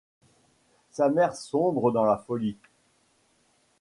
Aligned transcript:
Sa 0.89 1.09
mère 1.09 1.35
sombre 1.35 1.91
dans 1.91 2.05
la 2.05 2.17
folie. 2.17 2.57